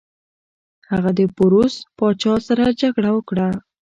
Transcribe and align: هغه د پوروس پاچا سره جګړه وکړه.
هغه 0.91 1.09
د 1.19 1.21
پوروس 1.35 1.73
پاچا 1.97 2.33
سره 2.47 2.65
جګړه 2.81 3.09
وکړه. 3.13 3.47